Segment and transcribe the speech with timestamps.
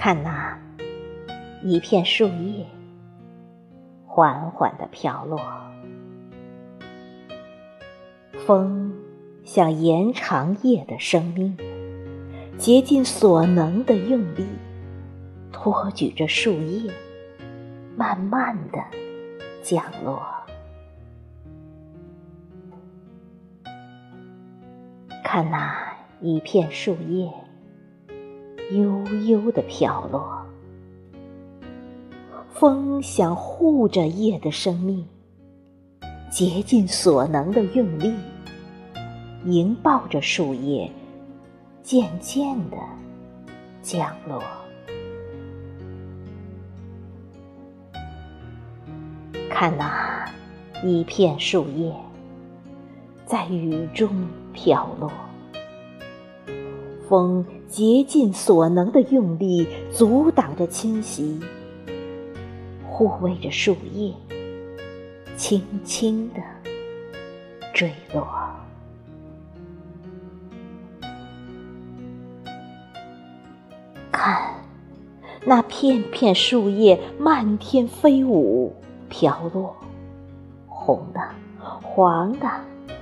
[0.00, 0.56] 看那
[1.60, 2.64] 一片树叶
[4.06, 5.40] 缓缓的飘落，
[8.46, 8.94] 风
[9.44, 11.56] 想延长叶的生命，
[12.56, 14.46] 竭尽所能的用力，
[15.50, 16.92] 托举着树叶，
[17.96, 18.78] 慢慢的
[19.64, 20.22] 降落。
[25.24, 27.28] 看那一片树叶
[28.72, 30.44] 悠悠的飘落，
[32.52, 35.06] 风想护着叶的生命，
[36.30, 38.12] 竭尽所能的用力，
[39.44, 40.90] 迎抱着树叶，
[41.82, 42.76] 渐渐的
[43.80, 44.42] 降落。
[49.48, 50.24] 看那
[50.84, 51.92] 一片树叶。
[53.26, 55.12] 在雨中飘落，
[57.06, 61.38] 风竭尽所能的用力阻挡着侵袭，
[62.88, 64.12] 护卫着树叶，
[65.36, 66.40] 轻轻的
[67.74, 68.26] 坠落。
[74.10, 74.54] 看，
[75.44, 78.74] 那片片树叶漫天飞舞，
[79.08, 79.76] 飘落，
[80.66, 81.20] 红的，
[81.82, 82.48] 黄的。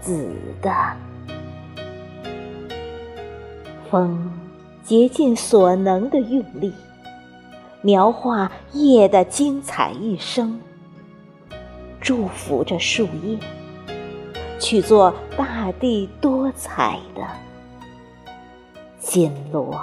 [0.00, 0.28] 紫
[0.60, 0.74] 的
[3.88, 4.28] 风，
[4.84, 6.72] 竭尽所能的用力，
[7.80, 10.60] 描画夜的精彩一生，
[12.00, 13.38] 祝福着树叶，
[14.58, 17.22] 去做大地多彩的
[18.98, 19.78] 金罗。